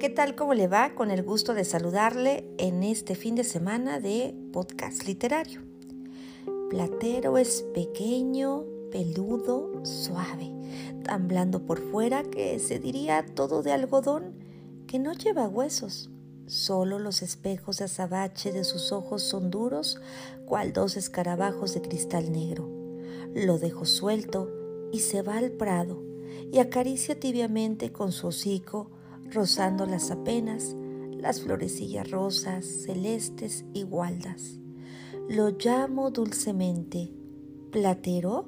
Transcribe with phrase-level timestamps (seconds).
[0.00, 0.34] ¿Qué tal?
[0.34, 0.94] ¿Cómo le va?
[0.94, 5.60] Con el gusto de saludarle en este fin de semana de podcast literario.
[6.70, 10.50] Platero es pequeño, peludo, suave,
[11.04, 14.32] tan blando por fuera que se diría todo de algodón,
[14.86, 16.08] que no lleva huesos.
[16.46, 20.00] Solo los espejos de azabache de sus ojos son duros,
[20.46, 22.70] cual dos escarabajos de cristal negro.
[23.34, 24.48] Lo dejo suelto
[24.94, 26.02] y se va al prado
[26.50, 28.90] y acaricia tibiamente con su hocico
[29.32, 30.76] rozando las apenas,
[31.12, 34.58] las florecillas rosas, celestes y gualdas.
[35.28, 37.12] Lo llamo dulcemente,
[37.70, 38.46] Platero,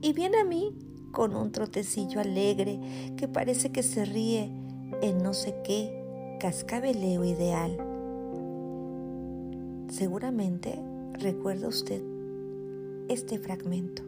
[0.00, 0.74] y viene a mí
[1.12, 4.50] con un trotecillo alegre que parece que se ríe
[5.02, 7.76] en no sé qué cascabeleo ideal.
[9.88, 10.78] Seguramente
[11.14, 12.02] recuerda usted
[13.08, 14.02] este fragmento.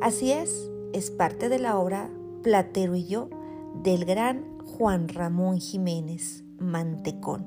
[0.00, 2.10] Así es, es parte de la obra
[2.42, 3.28] Platero y yo
[3.82, 4.44] del gran
[4.78, 7.44] Juan Ramón Jiménez Mantecón,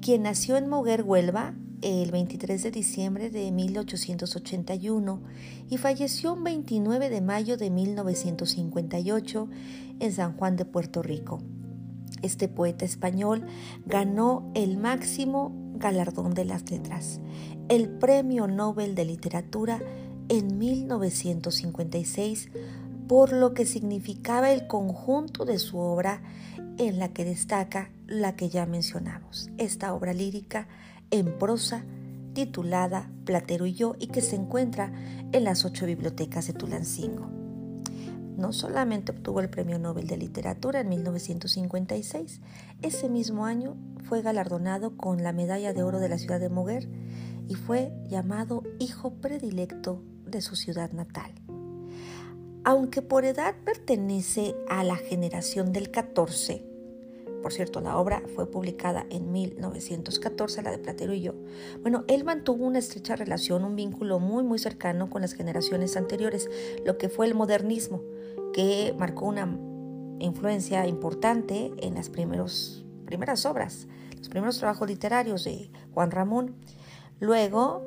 [0.00, 5.22] quien nació en Moguer, Huelva, el 23 de diciembre de 1881
[5.70, 9.48] y falleció el 29 de mayo de 1958
[10.00, 11.38] en San Juan de Puerto Rico.
[12.22, 13.46] Este poeta español
[13.86, 17.20] ganó el máximo galardón de las letras,
[17.68, 19.80] el Premio Nobel de Literatura
[20.28, 22.50] en 1956
[23.08, 26.22] por lo que significaba el conjunto de su obra
[26.78, 30.68] en la que destaca la que ya mencionamos, esta obra lírica
[31.10, 31.84] en prosa
[32.32, 34.92] titulada Platero y yo y que se encuentra
[35.32, 37.30] en las ocho bibliotecas de Tulancingo.
[38.36, 42.40] No solamente obtuvo el Premio Nobel de Literatura en 1956,
[42.80, 43.76] ese mismo año
[44.08, 46.88] fue galardonado con la Medalla de Oro de la ciudad de Moguer
[47.48, 51.32] y fue llamado hijo predilecto de su ciudad natal.
[52.64, 56.72] Aunque por edad pertenece a la generación del 14,
[57.42, 61.34] por cierto, la obra fue publicada en 1914, la de Platero y yo.
[61.80, 66.48] Bueno, él mantuvo una estrecha relación, un vínculo muy, muy cercano con las generaciones anteriores,
[66.84, 68.00] lo que fue el modernismo,
[68.54, 69.58] que marcó una
[70.20, 76.54] influencia importante en las primeros, primeras obras, los primeros trabajos literarios de Juan Ramón.
[77.18, 77.84] Luego,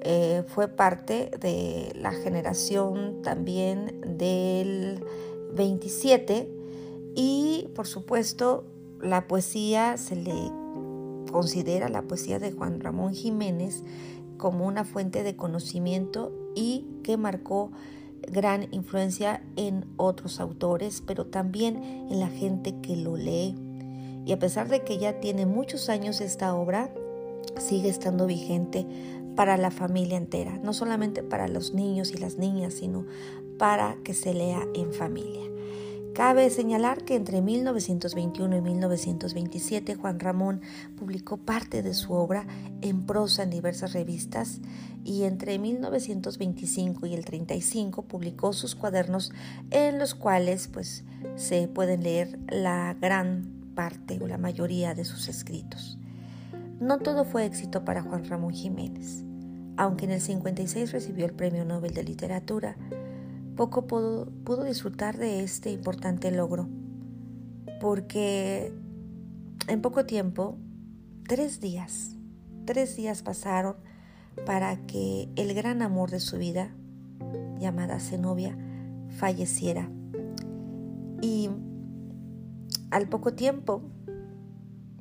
[0.00, 5.04] eh, fue parte de la generación también del
[5.54, 6.48] 27
[7.14, 8.64] y por supuesto
[9.00, 10.52] la poesía se le
[11.30, 13.82] considera la poesía de Juan Ramón Jiménez
[14.36, 17.72] como una fuente de conocimiento y que marcó
[18.30, 23.54] gran influencia en otros autores, pero también en la gente que lo lee.
[24.26, 26.90] Y a pesar de que ya tiene muchos años esta obra,
[27.58, 28.86] sigue estando vigente
[29.38, 33.06] para la familia entera, no solamente para los niños y las niñas, sino
[33.56, 35.44] para que se lea en familia.
[36.12, 40.60] Cabe señalar que entre 1921 y 1927 Juan Ramón
[40.96, 42.48] publicó parte de su obra
[42.80, 44.60] en prosa en diversas revistas
[45.04, 49.30] y entre 1925 y el 35 publicó sus cuadernos
[49.70, 51.04] en los cuales pues
[51.36, 55.96] se pueden leer la gran parte o la mayoría de sus escritos.
[56.80, 59.27] No todo fue éxito para Juan Ramón Jiménez.
[59.78, 62.76] Aunque en el 56 recibió el Premio Nobel de Literatura,
[63.56, 66.68] poco pudo, pudo disfrutar de este importante logro,
[67.80, 68.72] porque
[69.68, 70.58] en poco tiempo,
[71.28, 72.16] tres días,
[72.64, 73.76] tres días pasaron
[74.44, 76.74] para que el gran amor de su vida,
[77.60, 78.58] llamada Zenobia,
[79.10, 79.88] falleciera.
[81.22, 81.50] Y
[82.90, 83.82] al poco tiempo,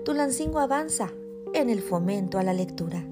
[0.04, 1.10] Tulancingo avanza
[1.54, 3.04] en el fomento a la lectura.